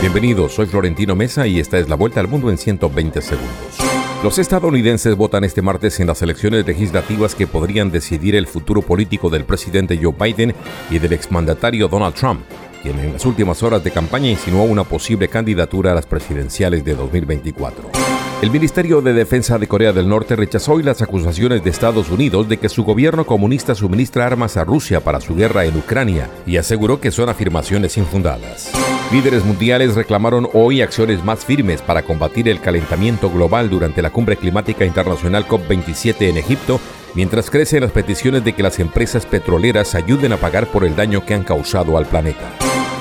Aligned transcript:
Bienvenidos, 0.00 0.54
soy 0.54 0.66
Florentino 0.66 1.16
Mesa 1.16 1.48
y 1.48 1.58
esta 1.58 1.76
es 1.76 1.88
la 1.88 1.96
vuelta 1.96 2.20
al 2.20 2.28
mundo 2.28 2.50
en 2.50 2.56
120 2.56 3.20
segundos. 3.20 3.78
Los 4.22 4.38
estadounidenses 4.38 5.16
votan 5.16 5.42
este 5.42 5.60
martes 5.60 5.98
en 5.98 6.06
las 6.06 6.22
elecciones 6.22 6.64
legislativas 6.64 7.34
que 7.34 7.48
podrían 7.48 7.90
decidir 7.90 8.36
el 8.36 8.46
futuro 8.46 8.80
político 8.80 9.28
del 9.28 9.44
presidente 9.44 9.98
Joe 10.00 10.14
Biden 10.16 10.54
y 10.88 11.00
del 11.00 11.14
exmandatario 11.14 11.88
Donald 11.88 12.14
Trump, 12.14 12.42
quien 12.80 12.96
en 13.00 13.14
las 13.14 13.26
últimas 13.26 13.60
horas 13.64 13.82
de 13.82 13.90
campaña 13.90 14.30
insinuó 14.30 14.62
una 14.62 14.84
posible 14.84 15.26
candidatura 15.26 15.90
a 15.90 15.94
las 15.96 16.06
presidenciales 16.06 16.84
de 16.84 16.94
2024. 16.94 17.90
El 18.40 18.52
Ministerio 18.52 19.00
de 19.00 19.12
Defensa 19.12 19.58
de 19.58 19.66
Corea 19.66 19.92
del 19.92 20.08
Norte 20.08 20.36
rechazó 20.36 20.74
hoy 20.74 20.84
las 20.84 21.02
acusaciones 21.02 21.64
de 21.64 21.70
Estados 21.70 22.08
Unidos 22.08 22.48
de 22.48 22.58
que 22.58 22.68
su 22.68 22.84
gobierno 22.84 23.26
comunista 23.26 23.74
suministra 23.74 24.26
armas 24.26 24.56
a 24.56 24.62
Rusia 24.62 25.00
para 25.00 25.20
su 25.20 25.34
guerra 25.34 25.64
en 25.64 25.76
Ucrania 25.76 26.30
y 26.46 26.56
aseguró 26.56 27.00
que 27.00 27.10
son 27.10 27.28
afirmaciones 27.28 27.96
infundadas. 27.96 28.70
Líderes 29.10 29.42
mundiales 29.42 29.94
reclamaron 29.94 30.50
hoy 30.52 30.82
acciones 30.82 31.24
más 31.24 31.42
firmes 31.42 31.80
para 31.80 32.02
combatir 32.02 32.46
el 32.46 32.60
calentamiento 32.60 33.30
global 33.30 33.70
durante 33.70 34.02
la 34.02 34.10
cumbre 34.10 34.36
climática 34.36 34.84
internacional 34.84 35.48
COP27 35.48 36.28
en 36.28 36.36
Egipto, 36.36 36.78
mientras 37.14 37.48
crecen 37.48 37.80
las 37.80 37.92
peticiones 37.92 38.44
de 38.44 38.52
que 38.52 38.62
las 38.62 38.78
empresas 38.78 39.24
petroleras 39.24 39.94
ayuden 39.94 40.34
a 40.34 40.36
pagar 40.36 40.66
por 40.66 40.84
el 40.84 40.94
daño 40.94 41.24
que 41.24 41.32
han 41.32 41.42
causado 41.42 41.96
al 41.96 42.04
planeta. 42.04 42.52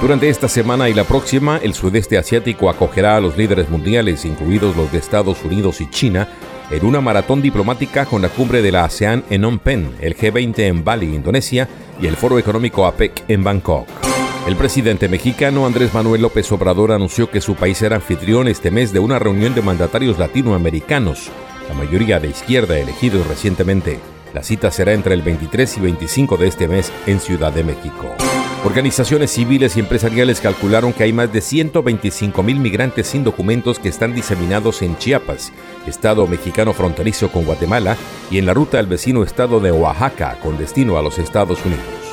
Durante 0.02 0.30
esta 0.30 0.48
semana 0.48 0.88
y 0.88 0.94
la 0.94 1.04
próxima, 1.04 1.58
el 1.58 1.74
sudeste 1.74 2.18
asiático 2.18 2.70
acogerá 2.70 3.18
a 3.18 3.20
los 3.20 3.36
líderes 3.36 3.70
mundiales, 3.70 4.24
incluidos 4.24 4.78
los 4.78 4.90
de 4.94 5.00
Estados 5.00 5.44
Unidos 5.44 5.82
y 5.82 5.90
China, 5.90 6.30
en 6.72 6.86
una 6.86 7.02
maratón 7.02 7.42
diplomática 7.42 8.06
con 8.06 8.22
la 8.22 8.30
cumbre 8.30 8.62
de 8.62 8.72
la 8.72 8.86
ASEAN 8.86 9.26
en 9.30 9.42
Phnom 9.42 9.60
Penh, 9.60 9.92
el 10.00 10.16
G20 10.16 10.60
en 10.60 10.86
Bali, 10.86 11.14
Indonesia, 11.14 11.68
y 12.00 12.08
el 12.08 12.16
Foro 12.16 12.40
Económico 12.40 12.86
APEC 12.86 13.26
en 13.28 13.44
Bangkok. 13.44 14.07
El 14.48 14.56
presidente 14.56 15.10
mexicano 15.10 15.66
Andrés 15.66 15.94
Manuel 15.94 16.22
López 16.22 16.50
Obrador 16.54 16.94
anunció 16.94 17.30
que 17.30 17.42
su 17.42 17.56
país 17.56 17.80
será 17.80 17.98
anfitrión 17.98 18.48
este 18.48 18.72
mes 18.72 18.94
de 18.94 19.00
una 19.00 19.20
reunión 19.20 19.54
de 19.54 19.62
mandatarios 19.62 20.18
latinoamericanos, 20.18 21.30
la 21.68 21.76
mayoría 21.76 22.22
de 22.22 22.30
izquierda 22.30 22.80
elegidos 22.80 23.28
recientemente. 23.28 24.00
La 24.34 24.44
cita 24.44 24.72
será 24.72 24.94
entre 24.94 25.16
el 25.16 25.22
23 25.22 25.78
y 25.78 25.82
25 25.82 26.38
de 26.38 26.48
este 26.48 26.70
mes 26.70 26.94
en 27.08 27.20
Ciudad 27.20 27.52
de 27.52 27.66
México. 27.66 28.08
Organizaciones 28.64 29.32
civiles 29.32 29.76
y 29.76 29.82
empresariales 29.82 30.40
calcularon 30.40 30.94
que 30.94 31.04
hay 31.04 31.12
más 31.12 31.34
de 31.34 31.42
125 31.42 32.42
mil 32.42 32.62
migrantes 32.62 33.08
sin 33.08 33.26
documentos 33.26 33.80
que 33.80 33.90
están 33.90 34.16
diseminados 34.16 34.82
en 34.82 34.98
Chiapas, 34.98 35.52
estado 35.86 36.26
mexicano 36.26 36.72
fronterizo 36.72 37.30
con 37.34 37.44
Guatemala, 37.44 37.98
y 38.32 38.38
en 38.38 38.46
la 38.46 38.54
ruta 38.54 38.80
al 38.80 38.88
vecino 38.88 39.24
estado 39.24 39.60
de 39.60 39.74
Oaxaca, 39.74 40.40
con 40.42 40.58
destino 40.58 40.98
a 40.98 41.02
los 41.02 41.20
Estados 41.20 41.60
Unidos. 41.66 42.07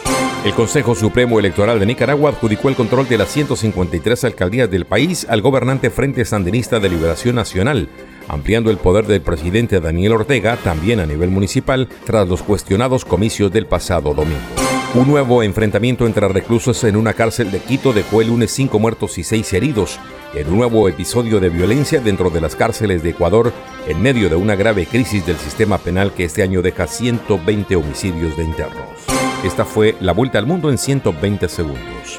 El 0.45 0.53
Consejo 0.53 0.95
Supremo 0.95 1.41
Electoral 1.41 1.81
de 1.81 1.87
Nicaragua 1.87 2.29
adjudicó 2.29 2.69
el 2.69 2.77
control 2.77 3.09
de 3.09 3.17
las 3.17 3.31
153 3.31 4.25
alcaldías 4.25 4.71
del 4.71 4.85
país 4.85 5.27
al 5.31 5.41
gobernante 5.41 5.89
Frente 5.89 6.23
Sandinista 6.27 6.81
de 6.81 6.91
Liberación 6.91 7.37
Nacional, 7.37 7.89
ampliando 8.29 8.71
el 8.71 8.77
poder 8.77 9.07
del 9.07 9.23
presidente 9.23 9.81
Daniel 9.81 10.13
Ortega 10.13 10.59
también 10.59 11.01
a 11.01 11.07
nivel 11.07 11.31
municipal 11.31 11.89
tras 12.05 12.29
los 12.29 12.43
cuestionados 12.43 13.07
comicios 13.07 13.51
del 13.53 13.65
pasado 13.65 14.13
domingo. 14.13 14.39
Un 14.95 15.09
nuevo 15.09 15.43
enfrentamiento 15.43 16.05
entre 16.05 16.29
reclusos 16.29 16.85
en 16.85 16.97
una 16.97 17.15
cárcel 17.15 17.51
de 17.51 17.61
Quito 17.61 17.95
dejó 17.95 18.21
el 18.21 18.29
lunes 18.29 18.51
cinco 18.51 18.79
muertos 18.79 19.17
y 19.17 19.25
seis 19.25 19.51
heridos, 19.55 19.99
en 20.35 20.49
un 20.49 20.59
nuevo 20.59 20.91
episodio 20.91 21.41
de 21.41 21.49
violencia 21.49 22.03
dentro 22.03 22.29
de 22.29 22.43
las 22.43 22.55
cárceles 22.55 23.03
de 23.03 23.11
Ecuador, 23.11 23.51
en 23.89 24.03
medio 24.03 24.29
de 24.29 24.37
una 24.37 24.57
grave 24.57 24.85
crisis 24.85 25.25
del 25.25 25.39
sistema 25.39 25.79
penal 25.79 26.13
que 26.13 26.25
este 26.25 26.43
año 26.43 26.61
deja 26.61 26.87
120 26.87 27.77
homicidios 27.77 28.37
de 28.37 28.45
internos. 28.45 29.24
Esta 29.45 29.67
fue 29.67 29.95
la 30.01 30.13
vuelta 30.13 30.39
al 30.39 30.47
mundo 30.47 30.71
en 30.71 30.79
120 30.79 31.51
segundos. 31.51 32.19